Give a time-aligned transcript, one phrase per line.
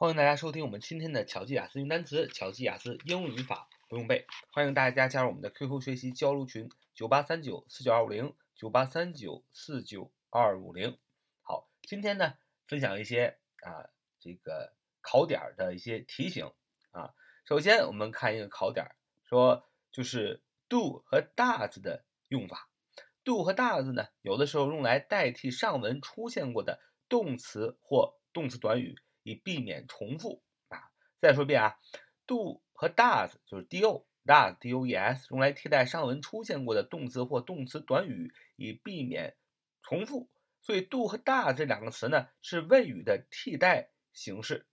[0.00, 4.24] 欢迎大家收听我们今天的巧记雅思英单词、巧记雅思英语语法不用背。
[4.50, 10.98] 欢迎大家加入我们的 QQ 学习交流群：九八三九四九二五零九八三九四九二五零。
[11.42, 12.32] 好，今天呢，
[12.66, 16.50] 分享一些啊这个考点的一些提醒
[16.92, 17.12] 啊。
[17.44, 18.86] 首先，我们看一个考点，
[19.26, 22.70] 说就是 do 和 does 的用法。
[23.22, 28.96] do 和 does 呢，有的时候用来代替上文出现过的动词或动词短语。
[29.22, 30.90] 以避免重复啊！
[31.18, 31.76] 再说一遍啊
[32.26, 39.36] ，do 和 does 就是 do does d o e s 用来替代上文出现过的动词或动词短语，以避免
[39.82, 40.28] 重复。
[40.62, 44.66] 所以 do 和 does 这两个词呢是谓语的替代形式。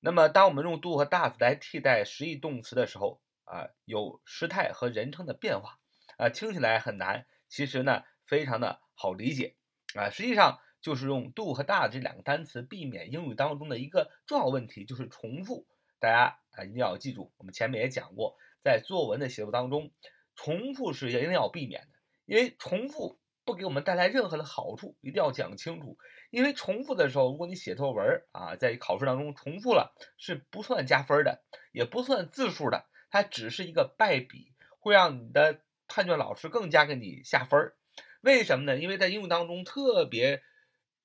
[0.00, 5.78] 那么当我们用 do 和 does 来替代实义动词的时候啊，有时态和人称的变化
[6.16, 9.56] 啊，听起来很难，其实呢非常的好理解
[9.94, 10.60] 啊，实际上。
[10.80, 15.66] 就是用 do 和 does 这两个单词，避免英语当中的一个重要问题，就是重复。
[15.98, 19.90] 大家啊一定要记住，我们前面也讲过，在作文的写作当中，
[20.34, 21.88] 重复是一定要避免的，
[22.24, 25.98] 因为重复不给我们带来任何的好处，一定要讲清楚。
[26.30, 37.74] 因为重复的时候，如果你写作文啊，在考试当中重复了，是不算加分的，也不算字数的，它只是一个败笔，会让你的判卷老师更加给你下分
[38.22, 38.78] 为什么呢？
[38.78, 40.42] 因为在英语当中特别。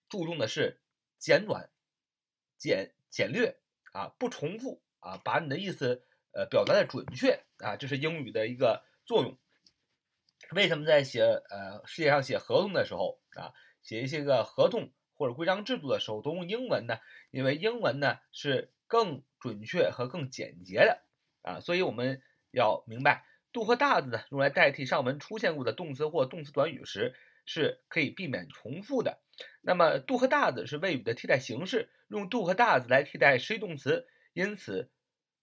[0.09, 0.79] 注重的是
[1.17, 1.69] 简短、
[2.57, 3.57] 简简略
[3.93, 9.37] 啊，不重复啊，把你的意思呃表达的准确啊，这是英语的一个作用。
[10.51, 16.97] 为什么在写呃世界上写合同的时候啊，写一些个合同或者规章制度的时候都用英文呢？
[17.31, 21.01] 因为英文呢是更准确和更简洁的
[21.41, 27.15] 啊，所以我们要明白，do 和 does 呢用来代替上文出现过的动词或动词短语时。
[27.45, 29.19] 是可以避免重复的。
[29.61, 34.89] 那么，do 和 does 是谓语的替代形式，用 do 和 does 来替代实义动词，因此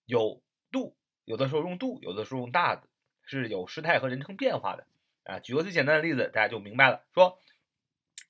[0.06, 2.80] 有 do，有的时候用 do，有的时候用 does，
[3.24, 4.86] 是有时态和人称变化的。
[5.24, 7.04] 啊，举个最简单的例子，大家就明白了。
[7.14, 7.38] 说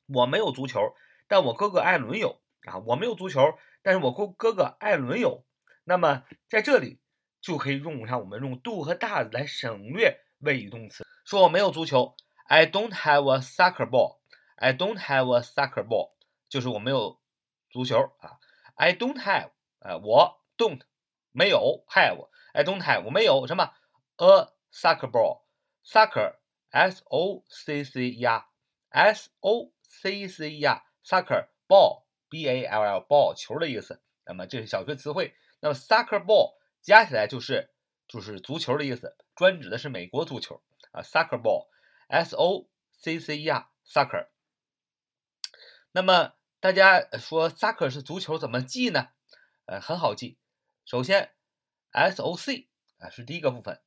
[0.07, 0.95] 我没有足球，
[1.27, 2.41] 但我哥哥艾伦有。
[2.65, 3.41] 啊，我没有足球，
[3.83, 5.45] 但是我哥哥哥艾伦有。
[5.85, 7.01] 那么在这里
[7.41, 11.05] 就可以用上我们用 do 和 does 来省略谓语动词。
[11.25, 12.15] 说我没有足球。
[12.52, 14.20] I don't have a soccer ball.
[14.56, 16.12] I don't have a soccer ball，
[16.50, 17.20] 就是我没有
[17.70, 18.40] 足球啊。
[18.76, 20.82] I don't have，呃，我 don't
[21.32, 23.74] 没有 have。I don't have，我没有什么
[24.16, 26.38] a soccer ball。Soccer
[26.72, 28.46] S O C C E R
[28.90, 34.02] S O C C E R soccer ball B A L L ball 球的意思。
[34.26, 35.36] 那么这是小学词汇。
[35.60, 37.70] 那么 soccer ball 加起来就是
[38.08, 41.02] 就是足球的意思，专指的是美国足球啊。
[41.02, 41.68] Soccer ball。
[42.13, 44.27] S O C C E R，soccer。
[45.93, 49.09] 那么大家说 soccer 是足球，怎么记呢？
[49.65, 50.39] 呃，很好记。
[50.85, 51.33] 首先
[51.93, 52.69] ，S O C
[52.99, 53.81] 啊是第一个部分，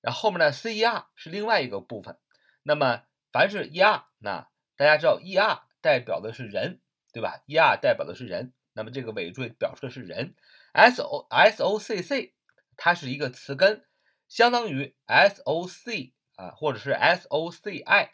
[0.00, 2.18] 然后面的 C E R 是另外一个部分。
[2.64, 6.80] 那么凡是 E R，那大家知道 E R 代表的是人，
[7.12, 10.34] 对吧？E R 代表的是人，那么这个尾缀表示的是人。
[10.72, 12.34] S O S O C C
[12.76, 13.86] 它是一个词根，
[14.26, 16.14] 相当于 S O C。
[16.36, 18.10] 啊，或者是 S O C I，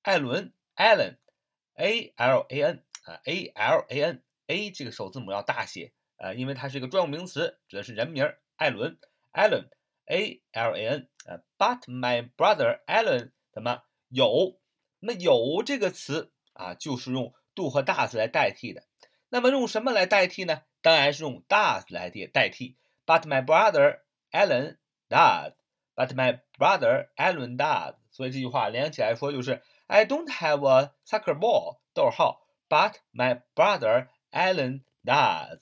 [0.06, 8.32] 艾伦，Allen，A L A N 啊，A L A N，A 这个首字母要大写啊，因为它是一个专有名词，指的是人名。
[8.54, 8.96] 艾伦
[9.32, 9.66] ，Allen
[10.04, 14.60] a l a n 啊，but my brother Alan 怎么有？
[15.00, 18.84] 那有这个词啊，就是用 do 和 does 来代替的。
[19.30, 20.62] 那么用什么来代替呢？
[20.82, 22.76] 当然是用 does 来代代替。
[23.04, 24.76] But my brother Alan
[25.08, 25.54] does.
[25.96, 27.94] But my brother Alan does.
[28.10, 31.78] 所以这句话连起来说就是 I don't have a soccer ball.
[31.94, 32.42] 逗号。
[32.68, 35.60] But my brother Alan does.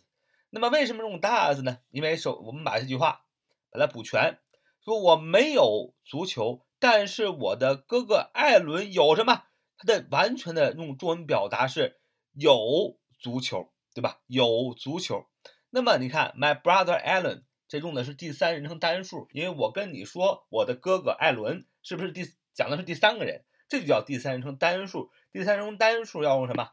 [0.51, 1.79] 那么为什么用 does 呢？
[1.91, 3.27] 因为首我们把这句话
[3.71, 4.39] 把它补全，
[4.85, 9.45] 说我没有足球，但是我的哥哥艾伦有什么？
[9.77, 11.99] 它的完全的用中文表达是
[12.33, 14.21] 有足球，对吧？
[14.27, 15.27] 有足球。
[15.71, 17.43] 那么你看，my brother Alan，
[17.75, 23.43] 这用的是第三人称单数，因为我跟你说我的哥哥艾伦，是不是第讲的是第三个人？
[23.69, 25.11] 这就叫第三人称单数。
[25.33, 26.71] 第三人称单数要用什么？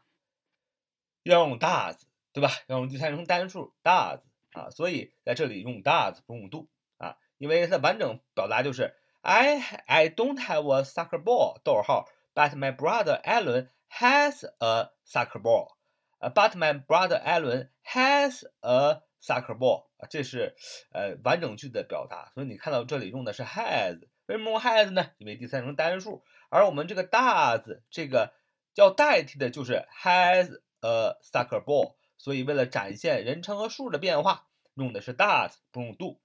[1.24, 2.02] 要用 does，
[2.32, 2.50] 对吧？
[2.68, 4.20] 要用第三人称单数 does
[4.52, 6.68] 啊，所以在这里用 does 不用 do
[6.98, 15.74] 啊，因为它完整表达就是 I I don't have a soccer ball，逗号，but my brother Alan has a soccer ball，
[16.20, 20.54] 呃，but my brother Alan has a soccer ball 这是
[20.92, 25.10] 呃完整句子的表达，所以你看到这里用的是 has，为什么用 has 呢？
[25.18, 28.32] 因为第三人称单数，而我们这个 does 这个
[28.74, 30.60] 要代替的就是 has。
[30.84, 36.18] a soccer ball，所以为了展现人称和数的变化，用的是 does，不用 do，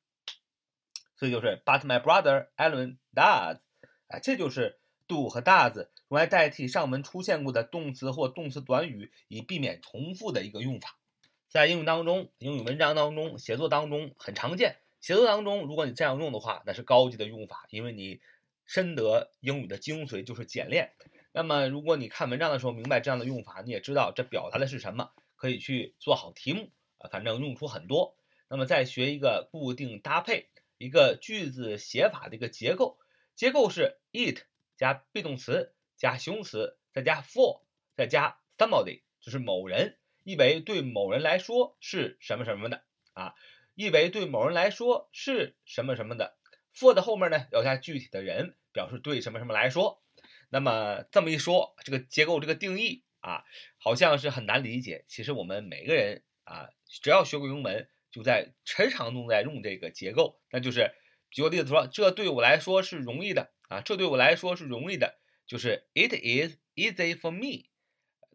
[1.16, 3.60] 所以就是 But my brother Alan does，
[4.08, 10.98] 哎，这就是 do 和 does 用来代替上文出现过的动词或动词短语，以避免重复的一个用法。
[11.58, 14.78] 在英语当中，英语文章当中，写作当中很常见。
[15.02, 18.22] 写作当中，如果你这样用的话，那是高级的用法，因为你
[18.68, 20.94] 深得英语的精髓就是简练。
[21.32, 26.70] 那么，如果你看文章的时候明白这样的用法，你也知道这表达的是什么，可以去做好题目
[27.00, 28.16] 啊，反正用处很多。
[28.50, 33.00] 那么再学一个固定搭配，一个句子写法的一个结构，
[33.36, 34.44] 结构是 it
[34.78, 37.64] 加 be 动词加形容词再加 for
[37.96, 39.98] 再加 somebody，就是某人，
[40.28, 42.84] 意为对某人来说是什么什么的
[43.14, 43.34] 啊，
[43.76, 46.36] 意为对某人来说是什么什么的。
[46.76, 50.04] for 的后面呢要加具体的人，表示对什么什么来说。
[50.50, 53.46] 那么这么一说，这个结构这个定义啊，
[53.78, 55.06] 好像是很难理解。
[55.08, 60.42] 其实我们每个人啊，只要学过英文，就在日常都在用这个结构。
[60.52, 60.92] 那就是
[61.32, 67.70] 举个例子说，这对我来说是容易的啊，这对我来说是容易的，就是 It is easy for me。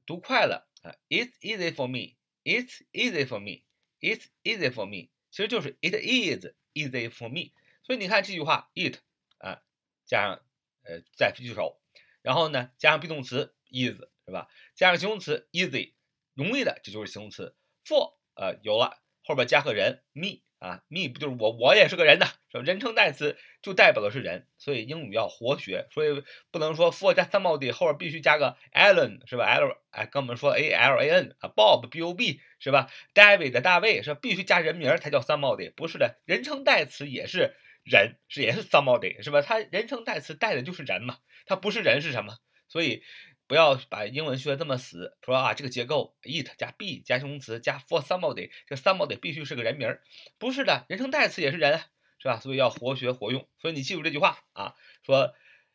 [0.06, 7.52] 读快了啊，It's easy for me，It's easy for me，It's easy for me，其实就是 It is easy for me。
[7.82, 8.99] 所以你看这句话，it
[9.38, 9.62] 啊
[10.05, 10.44] 加上
[10.82, 11.81] 呃在句首。
[12.23, 14.49] 然后呢，加上 be 动词 is 是吧？
[14.76, 15.94] 加上形容词 easy，
[16.34, 18.17] 容易的，这就是形容词 for。
[18.34, 21.50] 呃，有了，后边加个人 me 啊，me 不就是我？
[21.50, 22.62] 我也是个人呐，是吧？
[22.62, 26.23] 人称代词就代表的是人，所以英语要活学，所以
[26.53, 32.41] 不能说 for 加 somebody 后边必须加个 Alan 是吧？L 哎，跟我们说 A L A N 啊，Bob B O B
[32.61, 34.20] 是吧？David 大卫是吧？
[34.23, 37.56] 必须加人名才叫 somebody，不是的，人称代词也是。
[37.85, 39.43] 人是也是 somebody 是吧？
[39.43, 41.17] 它人称代词带的就是人嘛，
[41.47, 42.37] 它不是人是什么？
[42.69, 43.03] 所以
[43.52, 50.02] 不要把英文学的这么死，说啊这个结构 it 加 be 加形容词加 for somebody，这 somebody 必须是个人名儿，
[50.38, 51.78] 不是的，人称代词也是人，
[52.19, 52.40] 是吧？
[52.40, 53.46] 所以要活学活用。
[53.58, 54.75] 所以你记住这句话啊，
[55.05, 55.34] 说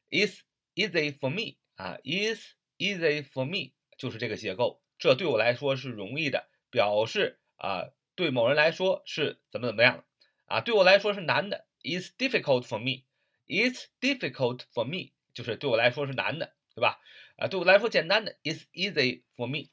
[0.10, 0.40] ，It's
[0.74, 2.42] easy for me 啊，It's
[2.80, 10.04] easy for me 就是这个结构，这对我来说是容易的，表示啊对某人来说是怎么怎么样
[10.48, 11.68] 啊，对我来说是难的。
[11.84, 13.04] It's difficult for me.
[13.46, 17.00] It's difficult for me，就是对我来说是难的，对吧？
[17.38, 18.36] 啊，对我来说简单的。
[18.44, 19.70] It's easy for me。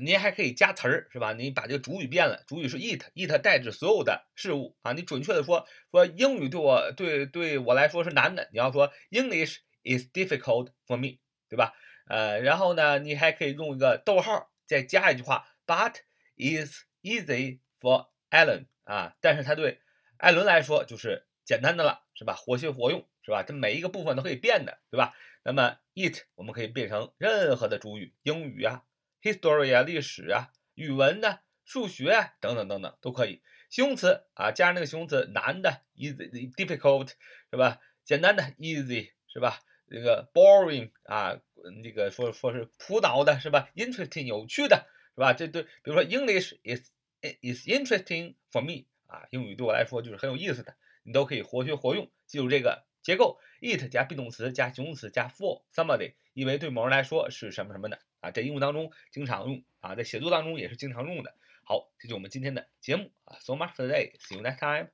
[0.00, 1.32] 你还可以加词儿，是吧？
[1.32, 4.92] 你把这个主语变了，主语是 it，it 代指所有的事物啊。
[4.92, 11.74] 你准确的说，说英语对我对对我来说是难的，你要说 English is difficult for me，对吧？
[12.06, 15.96] 呃，然后呢，你还可以用一个逗号，再加一句话，But
[16.36, 19.80] is easy for Alan 啊，但是他对。
[20.18, 22.34] 艾伦来说就是简单的了，是吧？
[22.34, 23.42] 活学活用，是吧？
[23.42, 25.12] 这每一个部分都可以变的，对吧？
[25.44, 28.84] 那么 it 我们可以变成任何的主语，英语啊
[29.22, 33.42] ，history 啊，历史啊，语文呢，数学啊，等等等等都可以。
[33.68, 37.12] 形容词啊，加上那个形容词，难的 easy、difficult
[37.50, 37.78] 是吧？
[38.04, 39.60] 简单的 easy 是吧？
[39.86, 41.40] 那个 boring 啊，
[41.82, 45.32] 那个说说是苦恼的是吧？interesting 有趣的是吧？
[45.32, 48.86] 这对，比如说 English is is interesting for me。
[49.06, 52.10] 啊，英语对我来说就是很有意思的，你都可以活学活用。
[52.26, 61.34] 记住这个结构：it 加 be 动词加形容词加 for somebody，意为对某人来说是什么什么的啊，在英文当中经常用啊，在写作当中也是经常用的。
[61.64, 64.92] 好，这就是我们今天的节目啊，so much for today，see you next time。